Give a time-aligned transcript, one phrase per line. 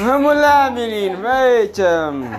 [0.00, 2.32] هم العاملين ما يتم.